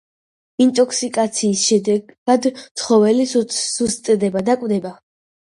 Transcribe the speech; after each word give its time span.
ინტოქსიკაციის 0.63 1.65
შედეგად 1.71 2.49
ცხოველი 2.63 3.29
სუსტდება 3.35 4.45
და 4.51 4.59
კვდება. 4.65 4.97